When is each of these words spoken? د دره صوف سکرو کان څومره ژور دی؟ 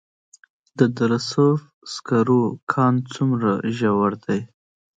د 0.77 0.79
دره 0.97 1.19
صوف 1.29 1.59
سکرو 1.93 2.41
کان 2.71 2.93
څومره 3.13 3.49
ژور 3.77 4.11
دی؟ 4.25 4.39